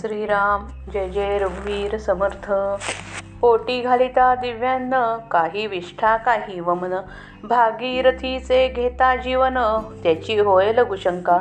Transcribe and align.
श्रीराम 0.00 0.66
जय 0.92 1.08
जय 1.08 1.38
रघुवीर 1.38 1.98
समर्थ. 1.98 2.52
पोटी 3.40 3.80
घालिता 3.80 4.34
दिव्यान्न 4.34 5.16
काही 5.30 5.66
विष्ठा 5.66 6.16
काही 6.16 6.60
वमन. 6.60 6.94
भागीरथीचे 7.44 8.68
घेता 8.68 9.16
जीवन 9.16 9.58
त्याची 10.02 10.38
होय 10.38 10.72
लघुशंका. 10.72 11.40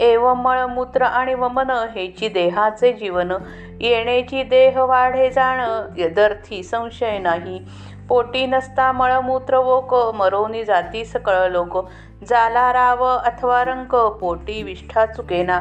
एव 0.00 0.34
मळमूत्र 0.34 1.02
आणि 1.02 1.34
वमन 1.34 1.70
हेची 1.70 2.28
देहाचे 2.28 2.92
जीवन. 2.92 3.32
येण्याची 3.80 4.42
देह 4.42 4.80
वाढे 4.80 5.30
जाण 5.30 5.60
यदर्थी 5.98 6.62
संशय 6.62 7.18
नाही. 7.18 7.60
पोटी 8.08 8.46
नसता 8.46 8.92
मळमूत्र 8.92 9.58
वोक 9.58 9.94
मरोनी 9.94 10.64
जाती 10.64 11.04
सकळ 11.04 11.48
लोक. 11.48 11.88
जाला 12.28 12.72
राव 12.72 13.04
अथवा 13.04 13.64
रंक 13.64 13.94
पोटी 13.94 14.62
विष्ठा 14.62 15.06
चुकेना. 15.06 15.60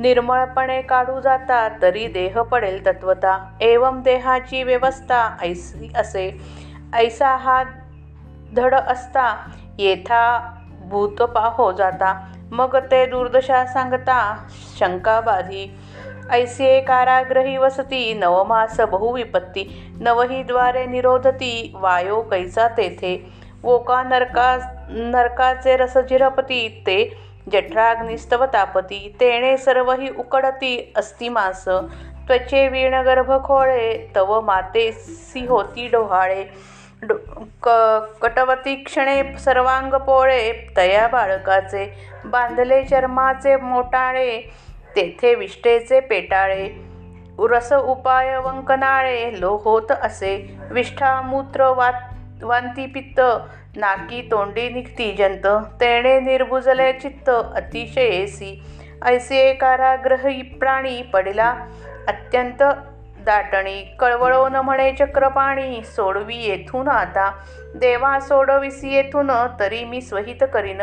निर्मळपणे 0.00 0.82
काढू 0.82 1.20
जाता 1.20 1.68
तरी 1.82 2.06
देह 2.06 2.42
पडेल 2.42 2.86
तत्वता. 2.86 3.38
एवम 3.60 4.02
देहाची 4.02 4.62
व्यवस्था 4.62 5.36
ऐसी 5.42 5.92
असे. 5.96 6.40
ऐसा 6.94 7.36
हा 7.36 7.62
धड 8.56 8.74
असता 8.74 9.36
येथा 9.78 10.52
भूत 10.80 11.22
पाहो 11.22 11.72
जाता. 11.72 12.26
मग 12.52 12.76
ते 12.76 13.06
दुर्दशा 13.06 13.64
सांगता 13.66 14.46
शंकाबाधी. 14.78 15.76
ऐसे 16.30 16.80
काराग्रही 16.80 17.56
वसती 17.56 18.14
नवमास 18.14 18.80
बहुविपत्ती. 18.80 19.92
नवही 20.00 20.42
द्वारे 20.42 20.86
निरोधती 20.86 21.72
वायो 21.74 22.20
कैसा 22.20 22.68
तेथे. 22.68 23.32
वोका 23.62 24.02
नरका 24.02 24.56
नरकाचे 24.88 25.76
रस 25.76 25.98
झिरपती 25.98 26.82
ते 26.86 27.29
जठराग्निस्तव 27.52 28.44
तापती 28.46 29.16
तेणे 29.20 29.56
सर्वही 29.56 30.08
उकडती 30.18 30.92
अस्ति 30.96 31.28
मास 31.28 31.64
त्वचे 32.28 32.66
वीण 32.68 32.94
गर्भ 32.94 33.32
खोळे 33.44 34.10
तव 34.16 34.40
माते 34.40 34.90
सी 34.92 35.46
होती 35.46 35.88
डोहाळे. 35.88 36.44
डो 37.02 37.14
क 37.62 37.68
कटवती 38.22 38.74
क्षणे 38.74 39.22
सर्वांग 39.38 39.94
पोळे 39.94 40.52
तया 40.76 41.06
बाळकाचे 41.08 41.84
बांधले 42.24 42.82
चर्माचे 42.84 43.56
मोटाळे 43.56 44.40
तेथे 44.96 45.34
विष्ठेचे 45.34 46.00
पेटाळे. 46.00 46.68
रस 47.50 47.72
उपाय 47.72 48.36
वंकनाळे 48.36 49.40
लो 49.40 49.56
होत 49.64 49.90
असे 49.90 50.34
विष्ठा 50.70 51.20
मूत्र 51.20 51.68
वात 51.68 52.42
वांती 52.42 52.86
पित्त 52.86 53.20
नाकी 53.76 54.20
तोंडी 54.30 54.68
निघती 54.68 55.12
जंत 55.12 55.46
तेणे 55.80 56.18
निर्भुजले 56.20 56.92
चित्त 56.92 57.30
अतिशयेसी 57.30 58.62
ऐसे 59.02 59.52
काराग्रही 59.54 60.42
प्राणी 60.42 61.02
पडिला 61.02 61.54
अत्यंत 62.08 62.62
दाटणी 63.24 63.82
कळवळो 63.98 64.48
न 64.48 64.56
म्हणे 64.56 64.92
चक्रपाणी 64.92 65.82
सोडवी 65.84 66.36
येथून 66.36 66.88
आता. 66.88 67.30
देवा 67.74 68.18
सोडविसी 68.20 68.94
येथून 68.94 69.30
तरी 69.60 69.84
मी 69.84 70.00
स्वहित 70.00 70.44
करीन. 70.54 70.80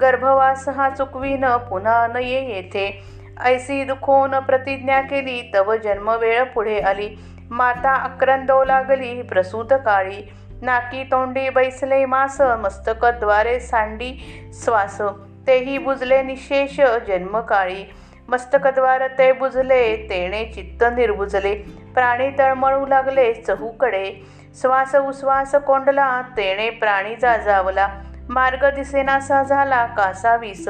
गर्भवास 0.00 0.68
हा 0.68 0.88
चुकवीन 0.90 1.46
पुन्हा 1.70 2.06
न 2.06 2.16
ये 2.16 2.44
येथे. 2.54 3.02
ऐसी 3.44 3.84
दुखोन 3.84 4.38
प्रतिज्ञा 4.38 5.00
केली 5.00 5.50
तव 5.54 5.74
जन्मवेळ 5.76 6.42
पुढे 6.44 6.80
आली. 6.80 7.08
माता 7.50 7.94
अक्रंदो 7.94 8.64
लागली 8.64 9.22
प्रसूत 9.22 9.72
काळी. 9.84 10.22
नाकी 10.62 11.04
तोंडी 11.04 11.48
बैसले 11.50 12.04
मास 12.04 12.40
मस्तकद्वारे 12.40 13.60
सांडी 13.60 14.10
श्वास 14.54 15.00
तेही 15.46 15.78
बुजले 15.78 16.22
निशेष 16.22 16.80
जन्मकाळी. 16.80 17.84
मस्तकद्वार 18.28 19.06
ते 19.18 19.32
बुजले 19.32 19.96
तेणे 20.10 20.44
चित्त 20.44 20.84
निर्बुजले. 20.96 21.54
प्राणी 21.94 22.30
तळमळू 22.38 22.86
लागले 22.86 23.34
चहूकडे. 23.34 24.12
श्वास 24.60 24.94
उश्वास 24.94 25.54
कोंडला 25.54 26.22
तेणे 26.36 26.70
प्राणी 26.70 27.16
जाजावला. 27.16 27.88
मार्ग 28.28 28.74
दिसेनासा 28.74 29.42
झाला 29.42 29.86
कासा 29.86 30.36
विस. 30.36 30.68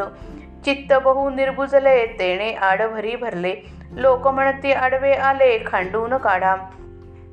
चित्त 0.65 0.95
बहु 0.95 1.31
निर्बुजले 1.31 2.07
तेणे 2.07 2.53
आडभरी 2.53 3.17
भरले. 3.17 3.55
लोक 3.93 4.28
म्हणती 4.28 4.72
आडवे 4.72 5.12
आले 5.12 5.59
खांडून 5.67 6.17
काढा. 6.17 6.57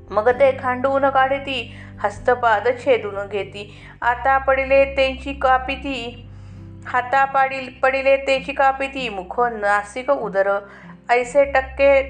मग 0.10 0.30
ते 0.30 0.58
खांडून 0.60 1.10
काढती 1.10 1.76
हस्तपाद 2.04 2.68
छेदून 2.86 3.28
घेती. 3.28 3.72
आता 4.02 4.38
पडिले 4.38 4.84
त्यांची 4.96 5.34
कापिती 5.34 6.24
हाता 6.86 7.24
पाडील 7.26 7.70
पडिले 7.84 8.16
त्याची 8.18 8.52
कापिती 8.54 9.10
मुख 9.10 9.40
नासिक 9.54 10.12
उदर 10.12 10.50
ऐसे 11.10 11.44
टक्के 11.46 12.02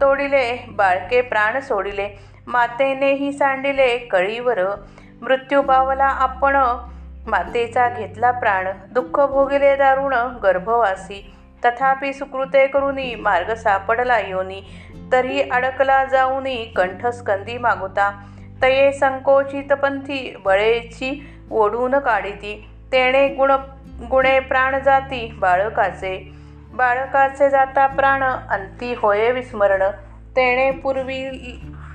तोडिले 0.00 0.44
बाळके 0.68 1.20
प्राण 1.20 1.60
सोडिले 1.60 2.08
मातेनेही 2.46 3.32
सांडिले 3.32 3.96
कळीवर 3.98 4.60
मृत्यू 5.20 5.62
पावला 5.62 6.04
आपण 6.04 6.56
मातेचा 7.26 7.88
घेतला 7.88 8.30
प्राण 8.30 8.68
दुःख 8.92 9.20
भोगिले 9.20 9.76
दारुण 9.76 10.14
गर्भवासी 10.42 11.22
तथापि 11.64 12.12
सुकृते 12.12 12.66
करुनी 12.66 13.14
मार्ग 13.14 13.54
सापडला 13.54 14.18
योनी 14.18 14.60
तरी 15.12 15.42
अडकला 15.42 16.04
जाऊनी 16.04 16.64
कंठस्कंदी 16.76 17.58
मागुता 17.58 18.10
तये 18.62 18.92
संकोचित 18.92 19.72
पंथी 19.72 20.36
बळेची 20.44 21.28
ओढून 21.50 21.98
काढिती. 21.98 22.68
तेणे 22.92 23.28
गुण 23.28 23.50
गुणे 24.10 24.40
प्राण 24.40 24.78
जाती 24.78 25.36
बाळकाचे. 25.38 26.32
बाळकाचे 26.74 27.50
जाता 27.50 27.86
प्राण 27.86 28.22
अंती 28.22 28.94
होय 28.98 29.30
विस्मरण. 29.32 29.82
तेणे 30.36 30.70
पूर्वी 30.70 31.30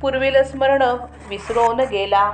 पूर्वील 0.01 0.43
स्मरण 0.43 0.81
विसरून 1.29 1.79
गेला. 1.79 2.31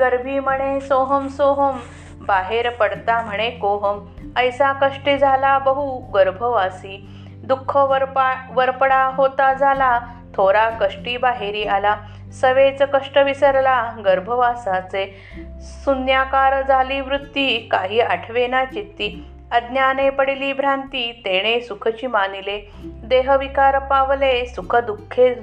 गर्भी 0.00 0.40
म्हणे 0.40 0.80
सोहम 0.80 1.28
सोहम. 1.28 1.78
बाहेर 2.20 2.70
पडता 2.70 3.20
म्हणे 3.20 3.50
कोहम. 3.50 4.06
ऐसा 4.36 4.72
कष्टी 4.72 5.18
झाला 5.18 5.58
बहु 5.58 5.98
गर्भवासी. 5.98 7.06
दुःख 7.44 7.76
वरपा 7.76 8.34
वरपडा 8.50 9.04
होता 9.04 9.54
झाला. 9.54 10.00
थोरा 10.34 10.68
कष्टी 10.70 11.16
बाहेरी 11.16 11.64
आला. 11.64 11.96
सवेच 12.32 12.82
कष्ट 12.82 13.18
विसरला 13.18 13.90
गर्भवासाचे 14.04 15.16
शून्याकार 15.60 16.62
झाली 16.62 17.00
वृत्ती 17.00 17.68
काही 17.70 18.00
आठवेना 18.00 18.64
चित्ती. 18.64 19.24
अज्ञाने 19.52 20.10
पडली 20.10 20.52
भ्रांती 20.52 21.22
तेणे 21.24 21.60
सुखची 21.60 22.06
मानिले. 22.06 22.70
देहविकार 22.84 23.78
पावले 23.78 24.46
सुख 24.46 24.76
दुःखे 24.76 25.34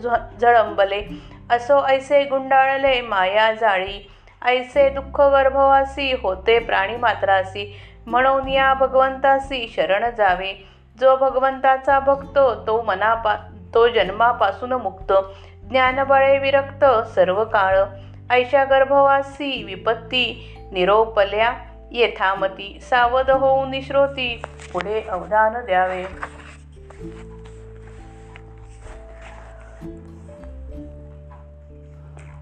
झळंबले 0.42 1.02
असो 1.52 1.86
ऐसे 1.86 2.24
गुंडाळले 2.24 3.02
माया 3.02 3.52
जाळी. 3.52 4.12
ऐसे 4.46 4.90
दुःख 4.90 5.22
गर्भवासी 5.22 6.16
होते 6.22 6.60
प्राणी 6.60 6.98
मात्रासी. 6.98 7.80
म्हणून 8.06 8.48
या 8.48 8.74
भगवंतासी 8.74 9.74
शरण 9.76 10.10
जावे. 10.18 10.68
जो 11.00 11.16
भगवंताचा 11.16 12.00
भक्तो 12.00 12.68
तो 12.68 12.82
मनापा 12.82 13.36
तो 13.74 13.88
जन्मापासून 13.88 14.74
मुक्त. 14.74 15.14
ज्ञानबळे 15.70 16.38
विरक्त 16.38 16.86
सर्व 17.16 17.44
काळ 17.44 17.80
ऐशा 18.30 18.64
गर्भवासी 18.64 19.64
विपत्ती 19.64 20.58
निरोपल्या 20.72 21.54
येथामती 21.92 22.80
सावध 22.90 23.30
होऊन 23.30 23.70
निश्रोती 23.70 24.42
पुढे 24.74 25.02
अवधान 25.02 25.66
द्यावे. 25.66 26.04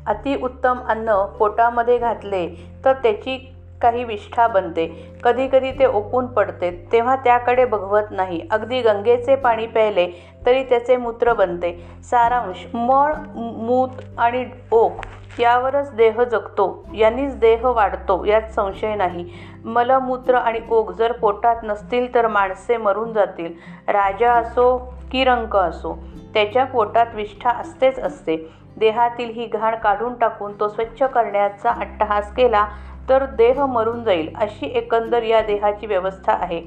अतिउत्तम 0.06 0.80
अन्न 0.88 1.26
पोटामध्ये 1.26 1.98
घातले 1.98 2.48
तर 2.86 2.94
त्याची 2.94 3.53
काही 3.84 4.04
विष्ठा 4.04 4.48
बनते. 4.48 4.88
कधी 5.24 5.48
कधी 5.48 5.72
ते 5.72 5.86
ओपून 5.86 6.28
पडते. 6.28 6.72
तेव्हा 6.92 7.16
त्याकडे 7.16 7.66
बघवत 7.66 8.12
नाही. 8.12 8.42
अगदी 8.52 8.82
गंगेचे 8.82 9.36
पाणी 9.36 9.68
प्यायले 9.68 10.08
तरी 10.46 10.64
त्याचे 10.64 10.98
मूत्र 10.98 11.34
बनते. 11.34 11.72
सारांश 12.04 12.66
मळ 12.74 13.14
मूत 13.36 14.02
आणि 14.18 14.46
ओक 14.72 15.06
यावरच 15.40 15.94
देह 15.96 16.24
जगतो. 16.24 16.86
यांनीच 16.96 17.36
देह 17.40 17.66
वाढतो 17.66 18.24
यात 18.26 18.52
संशय 18.56 18.96
नाही. 18.96 19.30
मलमूत्र 19.66 20.36
आणि 20.36 20.60
ओक 20.70 20.92
जर 20.92 21.12
पोटात 21.12 21.64
नसतील 21.64 22.14
तर 22.16 22.28
माणसे 22.28 22.78
मरून 22.78 23.14
जातील. 23.14 23.54
राजा 23.88 24.34
असो 24.34 24.78
की 25.12 25.24
रंक 25.24 25.56
असो 25.56 25.98
त्याच्या 26.34 26.64
पोटात 26.66 27.16
विष्ठा 27.16 27.50
असतेच 27.50 28.00
असते. 28.00 28.36
देहातील 28.78 29.30
ही 29.30 29.46
घाण 29.46 29.76
काढून 29.76 30.14
टाकून 30.14 30.60
तो 30.60 30.68
स्वच्छ 30.68 31.04
करण्याचा 31.04 31.72
अट्टहास 31.72 32.34
केला 32.34 32.66
तर 33.10 33.26
देह 33.26 33.66
मरून 33.66 34.04
जाईल 34.04 34.34
अशी 34.36 34.72
एकंदर 34.76 35.24
या 35.24 35.42
देहाची 35.42 35.86
व्यवस्था 35.86 36.34
आहे. 36.34 36.62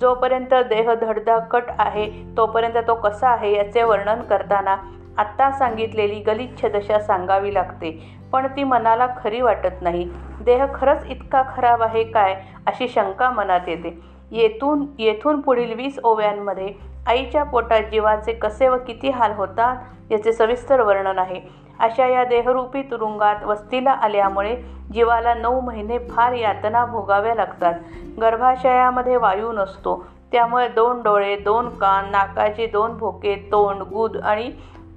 जोपर्यंत 0.00 0.54
देह 0.54 0.92
धडधाकट 0.94 1.70
आहे 1.78 2.06
तोपर्यंत 2.36 2.76
तो 2.88 2.94
कसा 2.94 3.28
आहे 3.28 3.52
याचे 3.56 3.82
वर्णन 3.82 4.22
करताना 4.22 4.76
आत्ता 5.18 5.50
सांगितलेली 5.50 6.20
गलिच्छ 6.20 6.64
दशा 6.66 6.98
सांगावी 6.98 7.54
लागते. 7.54 8.18
पण 8.32 8.46
ती 8.46 8.64
मनाला 8.64 9.06
खरी 9.18 9.40
वाटत 9.40 9.82
नाही. 9.82 10.04
देह 10.40 10.64
खरंच 10.74 11.04
इतका 11.08 11.42
खराब 11.56 11.82
आहे 11.82 12.04
काय 12.04 12.34
अशी 12.66 12.88
शंका 12.88 13.30
मनात 13.30 13.68
येते. 13.68 13.98
येथून 14.30 14.84
येथून 14.98 15.40
पुढील 15.40 15.72
वीस 15.74 15.98
ओव्यांमध्ये 16.04 16.72
आईच्या 17.06 17.42
पोटात 17.42 17.82
जीवाचे 17.90 18.32
कसे 18.32 18.68
व 18.68 18.76
किती 18.86 19.10
हाल 19.10 19.32
होतात 19.32 20.12
याचे 20.12 20.32
सविस्तर 20.32 20.80
वर्णन 20.80 21.18
आहे. 21.18 21.40
अशा 21.80 22.06
या 22.06 22.24
देहरूपी 22.24 22.82
तुरुंगात 22.82 23.42
वस्तीला 23.44 23.90
आल्यामुळे 23.90 24.54
जीवाला 24.92 25.34
नऊ 25.34 25.60
महिने 25.60 25.98
फार 25.98 26.32
यातना 26.32 26.84
भोगाव्या 26.84 27.34
लागतात. 27.34 27.74
गर्भाशयामध्ये 28.20 29.16
वायू 29.16 29.52
नसतो. 29.52 30.04
त्यामुळे 30.32 30.68
दोन 30.68 31.02
डोळे 31.02 31.36
दोन 31.36 31.68
कान 31.68 32.10
नाकाचे 32.10 32.66
दोन 32.66 32.96
भोके 32.96 33.34
तोंड 33.52 33.82
गुद 33.82 34.16
आणि 34.16 34.50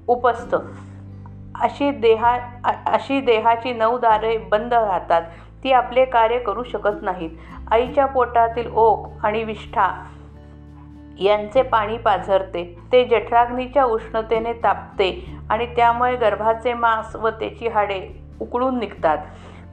उपस्थ 0.07 0.56
अशी 1.62 1.89
देहा 1.92 2.38
अशी 2.86 3.19
देहाची 3.22 3.74
नऊ 3.74 3.98
दारे 3.98 4.38
बंद 4.38 4.74
राहतात. 4.74 5.22
ती 5.63 5.72
आपले 5.72 6.06
कार्य 6.06 6.40
करू 6.40 6.63
शकत 6.63 7.02
नाहीत. 7.02 7.30
आईच्या 7.72 8.06
पोटातील 8.06 8.74
ओक 8.74 9.08
आणि 9.24 9.44
विष्ठा 9.44 10.06
यांचे 11.19 11.62
पाणी 11.62 11.98
पाझरते. 11.98 12.80
ते 12.92 13.06
जठराग्नीच्या 13.06 13.84
उष्णतेने 13.84 14.54
तापते 14.54 15.38
आणि 15.50 15.66
त्यामुळे 15.66 16.16
गर्भाचे 16.16 16.74
मांस 16.74 17.16
व 17.16 17.30
त्याची 17.30 17.68
हाडे 17.68 18.24
उकळून 18.42 18.80
निघतात. 18.80 19.18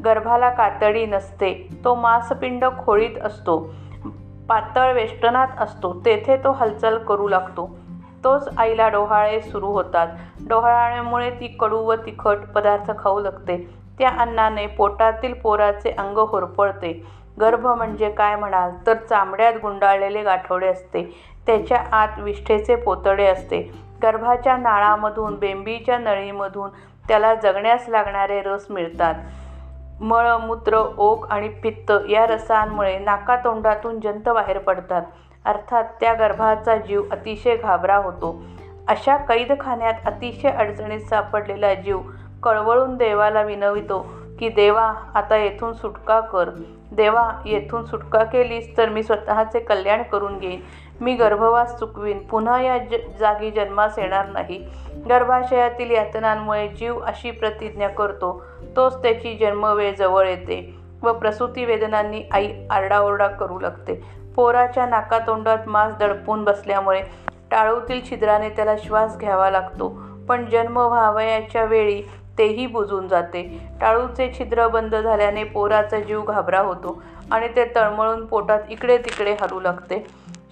गर्भाला 0.04 0.50
कातडी 0.50 1.06
नसते. 1.06 1.68
तो 1.84 1.94
मांसपिंड 1.94 2.64
खोळीत 2.84 3.18
असतो. 3.22 3.74
पातळ 4.48 4.92
वेष्टनात 4.92 5.48
असतो. 5.60 6.02
तेथे 6.04 6.36
तो 6.36 6.52
हालचाल 6.52 6.98
करू 6.98 7.28
लागतो. 7.28 7.78
तोच 8.24 8.48
आईला 8.58 8.88
डोहाळे 8.88 9.40
सुरू 9.40 9.66
होतात. 9.66 10.08
डोहाळ्यामुळे 10.48 11.30
ती 11.30 11.46
कडू 11.46 11.78
व 11.78 11.94
तिखट 11.94 12.36
पदार्थ 12.54 12.90
खाऊ 12.98 13.20
लागते. 13.20 13.78
त्या 13.98 14.10
अन्नाने 14.18 14.66
पोटातील 14.66 15.32
पोराचे 15.32 15.90
अंग 15.90 16.18
होरपळते. 16.18 17.06
गर्भ 17.40 17.66
म्हणजे 17.66 18.10
काय 18.10 18.36
म्हणाल? 18.36 18.70
तर 18.86 18.94
चामड्यात 18.94 19.52
गुंडाळलेले 19.62 20.22
गाठोडे 20.22 20.66
असते. 20.66 21.22
त्याच्या 21.46 21.84
आत 21.92 22.08
विष्ठेचे 22.18 22.76
पोतडे 22.76 23.26
असते. 23.26 23.88
गर्भाच्या 24.02 24.56
नाळामधून 24.56 25.34
बेंबीच्या 25.34 25.98
नळीमधून 25.98 26.70
त्याला 27.08 27.34
जगण्यास 27.34 27.84
लागणारे 27.88 28.40
रस 28.40 28.66
मिळतात. 28.70 29.14
मळ 30.00 30.36
मूत्र 30.36 30.76
ओक 30.98 31.30
आणि 31.30 31.48
पित्त 31.48 31.92
या 32.10 32.26
रसांमुळे 32.26 32.98
नाकातोंडातून 32.98 34.00
जंत 34.00 34.28
बाहेर 34.28 34.58
पडतात. 34.58 35.02
अर्थात 35.44 35.84
त्या 36.00 36.14
गर्भाचा 36.14 36.76
जीव 36.76 37.02
अतिशय 37.12 37.56
घाबरा 37.56 37.96
होतो. 37.96 38.42
अशा 38.88 39.16
कैदखान्यात 39.16 39.94
अतिशय 40.06 40.48
अडचणीत 40.48 41.00
सापडलेला 41.00 41.74
जीव 41.74 42.00
कळवळून 42.42 42.96
देवाला 42.96 43.42
विनवितो 43.42 44.06
की 44.38 44.48
देवा 44.48 44.92
आता 45.14 45.36
येथून 45.36 45.72
सुटका 45.72 46.20
कर. 46.20 46.50
देवा 46.92 47.30
येथून 47.46 47.84
सुटका 47.84 48.24
केलीस 48.24 48.76
तर 48.76 48.88
मी 48.88 49.02
स्वतःचे 49.02 49.58
कल्याण 49.60 50.02
करून 50.02 50.38
घेईन. 50.38 50.60
मी 51.00 51.14
गर्भवास 51.14 51.78
चुकवीन. 51.78 52.18
पुन्हा 52.18 52.60
या 52.62 52.78
ज 52.78 52.94
जागी 53.20 53.50
जन्मास 53.50 53.98
येणार 53.98 54.26
नाही. 54.26 54.58
गर्भाशयातील 55.08 55.90
यातनांमुळे 55.90 56.68
जीव 56.68 56.98
अशी 56.98 57.30
प्रतिज्ञा 57.30 57.88
करतो. 57.88 58.42
तोच 58.76 59.02
त्याची 59.02 59.34
जन्मवेळ 59.34 59.94
जवळ 59.94 60.28
येते 60.28 60.74
व 61.02 61.12
प्रसूती 61.12 61.64
वेदनांनी 61.64 62.22
आई 62.32 62.52
आरडाओरडा 62.70 63.26
करू 63.26 63.58
लागते. 63.60 63.94
पोराच्या 64.36 64.86
नाकातोंडात 64.86 65.58
मांस 65.66 65.94
दडपून 65.96 66.44
बसल्यामुळे 66.44 67.02
टाळूतील 67.50 68.00
छिद्राने 68.10 68.48
त्याला 68.48 68.76
श्वास 68.76 69.18
घ्यावा 69.18 69.50
लागतो. 69.50 69.98
पण 70.28 70.44
जन्म 70.46 70.76
व्हावयाच्या 70.76 71.64
वेळी 71.64 72.02
तेही 72.38 72.66
बुजून 72.66 73.08
जाते. 73.08 73.60
टाळूचे 73.80 74.32
छिद्र 74.38 74.68
बंद 74.68 74.94
झाल्याने 74.96 75.44
पोराचा 75.44 76.00
जीव 76.00 76.22
घाबरा 76.22 76.60
होतो 76.60 77.02
आणि 77.30 77.48
ते 77.48 77.64
तळमळून 77.64 78.26
पोटात 78.26 78.60
इकडे 78.68 78.98
तिकडे 78.98 79.36
हलू 79.40 79.60
लागते. 79.60 80.06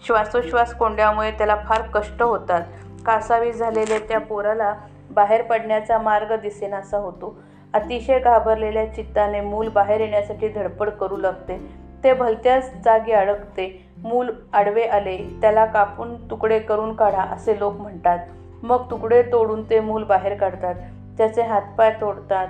श्वासोश्वास 0.06 0.74
कोंड्यामुळे 0.74 1.30
त्याला 1.30 1.56
फार 1.56 1.82
कष्ट 1.82 2.22
होतात. 2.22 2.62
कासावी 3.06 3.52
झालेल्या 3.52 3.98
त्या 3.98 4.20
पोराला 4.20 4.74
बाहेर 5.10 5.42
पडण्याचा 5.42 5.98
मार्ग 5.98 6.36
दिसेनासा 6.36 6.96
होतो. 6.96 7.38
अतिशय 7.74 8.18
घाबरलेल्या 8.18 8.94
चित्ताने 8.94 9.40
मूल 9.40 9.68
बाहेर 9.68 10.00
येण्यासाठी 10.00 10.48
धडपड 10.48 10.90
करू 10.90 11.16
लागते. 11.16 11.58
ते 12.04 12.12
भलत्याच 12.12 12.72
जागी 12.84 13.12
अडकते. 13.12 13.86
मूल 13.98 14.30
आडवे 14.52 14.82
आले 14.82 15.38
त्याला 15.40 15.64
कापून 15.64 16.30
तुकडे 16.30 16.58
करून 16.58 16.94
काढा 16.94 17.22
असे 17.22 17.58
लोक 17.58 17.76
म्हणतात. 17.76 18.18
मग 18.62 18.90
तुकडे 18.90 19.22
तोडून 19.22 19.70
ते 19.70 19.80
मूल 19.80 20.04
बाहेर 20.04 20.36
काढतात. 20.36 20.74
त्याचे 21.18 21.42
हातपाय 21.42 21.90
तोडतात. 22.00 22.48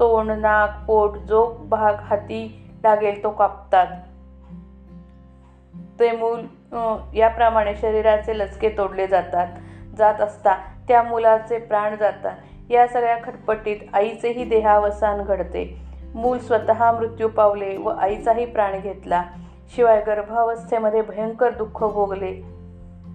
तोंड 0.00 0.30
नाक 0.30 0.84
पोट 0.86 1.16
जो 1.18 1.56
भाग 1.68 1.94
हाती 1.94 2.70
लागेल 2.82 3.22
तो 3.22 3.30
कापतात. 3.30 3.86
ते 6.00 6.10
मूल 6.12 6.46
याप्रमाणे 7.14 7.74
शरीराचे 7.74 8.38
लचके 8.38 8.68
तोडले 8.68 9.06
जातात. 9.06 9.46
जात 9.98 10.20
असता 10.20 10.54
त्या 10.88 11.02
मुलाचे 11.02 11.58
प्राण 11.58 11.96
जातात. 11.96 12.36
या 12.70 12.86
सगळ्या 12.88 13.16
खटपटीत 13.24 13.76
आईचेही 13.92 14.44
देहावसान 14.44 15.22
घडते. 15.22 15.78
मूल 16.14 16.38
स्वतः 16.38 16.92
मृत्यू 16.92 17.28
पावले 17.28 17.76
व 17.76 17.88
आईचाही 17.88 18.46
प्राण 18.46 18.80
घेतला. 18.80 19.22
शिवाय 19.76 20.00
गर्भावस्थेमध्ये 20.00 21.02
भयंकर 21.02 21.50
दुःख 21.50 21.84
भोगले 21.84 22.32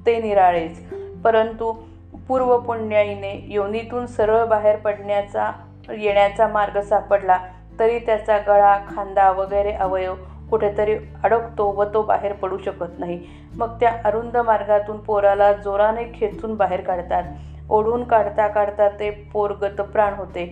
ते 0.06 0.22
निराळेच. 0.22 0.94
परंतु 1.24 1.74
पूर्व 2.28 2.58
पुण्याईने 2.58 3.34
योनीतून 3.48 4.06
सरळ 4.06 4.46
बाहेर 4.46 4.76
पडण्याचा 4.76 5.52
येण्याचा 5.98 6.48
मार्ग 6.48 6.80
सापडला. 6.82 7.38
तरी 7.80 8.00
त्याचा 8.00 8.38
गळा 8.38 8.78
खांदा 8.90 9.32
वगैरे 9.32 9.72
अवयव 9.72 10.16
कुठेतरी 10.50 10.96
अडकतो 11.24 11.72
व 11.72 11.84
तो 11.84 12.02
बाहेर 12.02 12.34
पडू 12.34 12.58
शकत 12.58 13.00
नाही. 13.00 13.20
मग 13.58 13.80
त्या 13.80 13.92
अरुंद 14.06 14.38
मार्गातून 14.38 14.98
पोराला 14.98 15.52
जोराने 15.54 16.04
खेचून 16.16 16.56
बाहेर 16.56 16.82
काढतात. 16.82 17.24
ओढून 17.70 18.04
काढता 18.04 18.48
काढता 18.48 18.90
ते 18.90 19.10
पोर 19.34 19.52
गतप्राण 19.52 20.14
होते. 20.14 20.46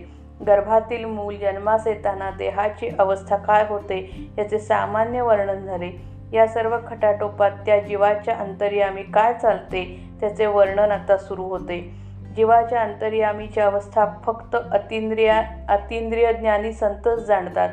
गर्भातील 0.46 1.04
मूल 1.04 1.36
जन्मास 1.36 1.86
येताना 1.86 2.30
देहाची 2.30 2.88
अवस्था 2.98 3.36
काय 3.36 3.66
होते 3.68 4.30
याचे 4.38 4.58
सामान्य 4.58 5.20
वर्णन 5.20 5.64
झाले. 5.64 5.90
या 6.32 6.46
सर्व 6.46 6.76
खटाटोपात 6.86 7.50
त्या 7.66 7.78
जीवाच्या 7.78 8.34
अंतर्यामी 8.34 9.02
काय 9.02 9.34
चालते 9.34 9.82
त्याचे 10.22 10.46
वर्णन 10.46 10.90
आता 10.90 11.16
सुरू 11.16 11.44
होते. 11.44 11.80
जीवाच्या 12.36 12.82
अंतर्यामीची 12.82 13.60
अवस्था 13.60 14.06
फक्त 14.26 14.56
अतिंद्रिया 14.72 15.42
अतिंद्रिय 15.68 16.32
ज्ञानी 16.32 16.72
संतच 16.72 17.26
जाणतात. 17.26 17.68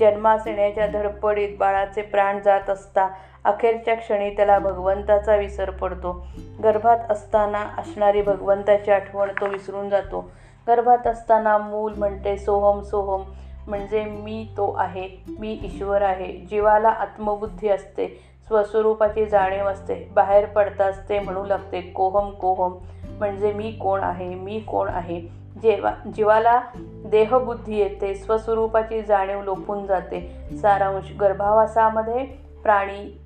जन्मास 0.00 0.46
येण्याच्या 0.46 0.86
धडपडीत 0.86 1.48
बाळाचे 1.58 2.02
प्राण 2.02 2.40
जात 2.44 2.70
असता 2.70 3.08
अखेरच्या 3.44 3.94
क्षणी 3.94 4.30
त्याला 4.30 4.58
भगवंताचा 4.58 5.36
विसर 5.36 5.70
पडतो. 5.70 6.26
गर्भात 6.62 6.98
असताना 7.10 7.58
असणारी 7.58 8.22
भगवंताची 8.22 8.90
आठवण 8.90 9.28
तो 9.40 9.46
विसरून 9.46 9.88
जातो. 9.88 10.30
गर्भात 10.68 11.06
असताना 11.06 11.58
मूल 11.58 11.94
म्हणते 11.98 12.36
सोहम 12.38 12.82
सोहम 12.82 13.22
म्हणजे 13.66 14.04
मी 14.04 14.46
तो 14.56 14.74
आहे 14.78 15.08
मी 15.38 15.60
ईश्वर 15.62 16.02
आहे. 16.02 16.32
जीवाला 16.32 16.88
आत्मबुद्धी 16.88 17.68
असते. 17.68 18.31
स्वस्वरूपाची 18.46 19.26
जाणीव 19.26 19.66
असते 19.66 20.08
बाहेर 20.14 20.46
पडताच 20.46 21.08
ते 21.08 21.18
म्हणू 21.18 21.44
लागते 21.44 21.80
कोहम 21.80 22.30
कोहम 22.30 22.78
म्हणजे 23.18 23.52
मी 23.52 23.70
कोण 23.70 24.00
आहे 24.02 24.34
मी 24.34 24.60
कोण 24.60 24.88
आहे? 24.88 25.42
जेवा 25.62 25.92
जीवाला 26.14 26.60
देहबुद्धी 27.06 27.76
येते 27.76 28.14
स्वस्वरूपाची 28.14 29.02
जाणीव 29.02 29.42
लोपून 29.42 29.86
जाते. 29.86 30.48
सारांश 30.62 31.12
गर्भावासामध्ये 31.20 32.24
प्राणी 32.62 33.20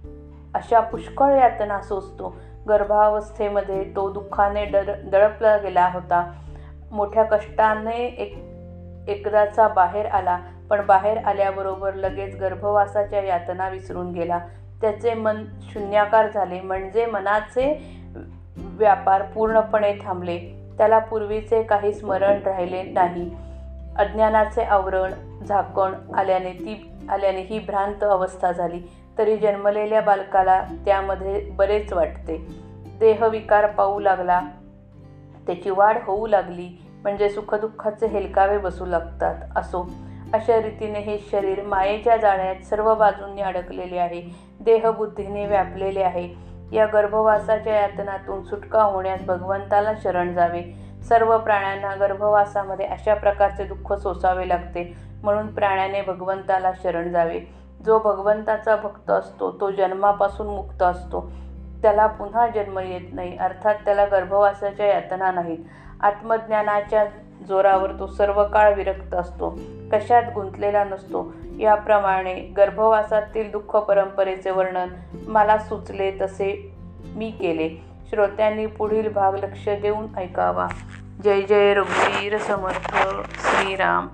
अशा 0.55 0.81
पुष्कळ 0.81 1.31
यातना 1.31 1.81
सोसतो. 1.81 2.37
गर्भावस्थेमध्ये 2.69 3.85
तो 3.97 4.11
दुःखाने 4.11 4.65
डर 4.65 4.93
दडपला 5.05 5.57
गेला 5.57 5.91
होता. 5.93 6.33
मोठ्या 6.91 7.23
कष्टाने 7.23 8.07
एक 8.07 8.37
एकदाचा 9.09 9.69
बाहेर 9.69 10.07
आला 10.07 10.39
पण 10.71 10.87
बाहेर 10.87 11.19
आल्याबरोबर 11.19 11.95
लगेच 11.95 12.41
गर्भवासाच्या 12.41 13.23
यातना 13.23 13.69
विसरून 13.69 14.13
गेला. 14.13 14.39
त्याचे 14.81 15.15
मन 15.15 15.45
शून्याकार 15.63 16.29
झाले. 16.35 16.61
म्हणजे 16.61 17.07
मनाचे 17.07 17.97
व्यापार 18.57 19.23
पूर्णपणे 19.23 19.93
थांबले. 20.05 20.39
त्याला 20.79 20.99
पूर्वीचे 20.99 21.63
काही 21.63 21.93
स्मरण 21.93 22.43
राहिले 22.43 22.83
नाही. 22.83 23.31
अज्ञानाचे 23.99 24.63
आवरण 24.63 25.13
झाकण 25.45 26.15
आल्याने 26.15 26.53
ती 26.53 26.91
आल्याने 27.11 27.41
ही 27.41 27.59
भ्रांत 27.59 28.05
अवस्था 28.05 28.53
झाली. 28.53 28.83
तरी 29.19 29.37
जन्मलेल्या 29.37 30.01
बालकाला 30.01 30.65
त्यामध्ये 30.85 31.51
बरेच 31.51 31.93
वाटते. 31.93 32.47
देहविकार 33.01 33.67
पाहू 33.67 34.01
लागला. 34.01 34.41
त्याची 35.47 35.71
वाढ 35.71 35.99
होऊ 36.05 36.27
लागली. 36.27 36.83
म्हणजे 37.03 37.29
सुखदुःखाचे 37.29 38.07
हेलकावे 38.07 38.59
बसू 38.59 38.87
लागतात. 38.87 39.35
असो. 39.57 39.91
अशा 40.35 40.63
रीतीने 40.63 40.99
हे 40.99 41.19
शरीर 41.31 41.63
मायेच्या 41.63 42.17
जाळ्यात 42.17 42.65
सर्व 42.65 42.95
बाजूंनी 42.95 43.43
अडकलेले 43.43 43.99
आहे. 43.99 44.23
देहबुद्धीने 44.61 45.47
व्यापलेले 45.47 46.03
आहे. 46.03 46.35
या 46.73 46.87
गर्भवासाच्या 46.87 47.75
यातनातून 47.75 48.43
सुटका 48.43 48.83
होण्यास 48.83 49.23
भगवंताला 49.23 49.93
शरण 50.03 50.35
जावे. 50.35 50.63
सर्व 51.09 51.39
प्राण्यांना 51.39 51.95
गर्भवासामध्ये 51.95 52.87
अशा 52.87 53.15
प्रकारचे 53.15 53.65
दुःख 53.65 53.93
सोसावे 53.93 54.49
लागते 54.49 54.95
म्हणून 55.23 55.55
प्राण्याने 55.55 56.03
भगवंताला 56.03 56.73
शरण 56.83 57.13
जावे. 57.13 57.41
जो 57.87 57.99
भगवंताचा 57.99 58.77
भक्त 58.77 59.11
असतो 59.11 59.53
तो 59.53 59.71
जन्मापासून 59.71 60.47
मुक्त 60.47 60.83
असतो. 60.83 61.31
त्याला 61.83 62.07
पुन्हा 62.07 62.47
जन्म 62.47 62.79
येत 62.79 63.15
नाही 63.15 63.37
अर्थात 63.37 63.75
त्याला 63.75 64.05
गर्भवासाच्या 64.05 64.87
यातना 64.87 65.31
नाहीत. 65.31 65.59
आत्मज्ञानाच्या 66.01 67.05
जोरावर 67.49 67.91
तो 67.99 68.07
सर्व 68.07 68.45
काळ 68.45 68.75
विरक्त 68.75 69.15
असतो. 69.15 69.59
कशात 69.93 70.23
गुंतलेला 70.35 70.85
नसतो. 70.85 71.35
याप्रमाणे 71.61 72.35
गर्भवासातील 72.35 73.51
दुःख 73.51 73.77
परंपरेचे 73.77 74.51
वर्णन 74.51 74.89
मला 75.27 75.59
सुचले 75.59 76.11
तसे 76.21 76.77
मी 77.15 77.31
केले. 77.31 77.69
श्रोत्यांनी 78.11 78.67
पुढील 78.67 79.13
भाग 79.13 79.35
लक्ष 79.35 79.69
देऊन 79.69 80.07
ऐकावा. 80.17 80.69
जय 81.25 81.41
जय 81.41 81.75
रघुवीर 81.75 82.39
समर्थ. 82.39 82.97
श्रीराम. 83.39 84.09